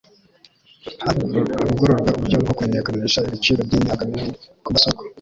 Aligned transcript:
havugururwe 1.03 1.53
uburyo 2.13 2.37
bwo 2.41 2.53
kumenyekanisha 2.57 3.25
ibiciro 3.27 3.59
by'imyaka 3.67 4.03
n'ibindi 4.05 4.37
ku 4.63 4.69
masoko 4.75 5.01